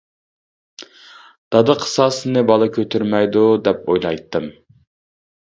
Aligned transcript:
دادا 1.55 1.75
قىساسىنى 1.83 2.43
بالا 2.49 2.69
كۆتۈرمەيدۇ 2.79 3.45
دەپ 3.69 3.87
ئويلايتتىم. 3.87 4.51